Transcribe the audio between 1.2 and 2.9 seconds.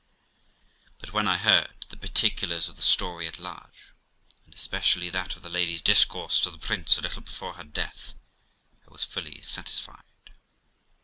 I heard the particulars of the